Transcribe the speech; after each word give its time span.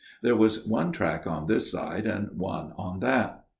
"There 0.23 0.35
was 0.35 0.65
one 0.65 0.91
track 0.91 1.27
on 1.27 1.45
this 1.45 1.69
side, 1.71 2.07
and 2.07 2.35
one 2.35 2.73
on 2.75 3.01
that. 3.01 3.45